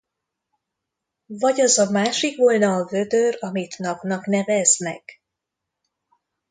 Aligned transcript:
Vagy 1.25 1.61
az 1.61 1.77
a 1.77 1.89
másik 1.89 2.37
volna 2.37 2.73
a 2.75 2.85
vödör, 2.87 3.37
amit 3.39 3.77
napnak 3.77 4.25
neveznek? 4.25 5.21